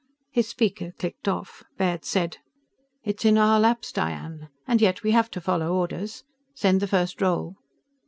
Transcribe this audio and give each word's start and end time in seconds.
_"His 0.31 0.47
speaker 0.47 0.93
clicked 0.97 1.27
off. 1.27 1.63
Baird 1.77 2.05
said: 2.05 2.37
"It's 3.03 3.23
in 3.23 3.37
our 3.37 3.59
laps. 3.59 3.91
Diane. 3.91 4.49
And 4.67 4.81
yet 4.81 5.03
we 5.03 5.11
have 5.11 5.29
to 5.29 5.39
follow 5.39 5.71
orders. 5.77 6.23
Send 6.55 6.79
the 6.79 6.87
first 6.87 7.21
roll." 7.21 7.53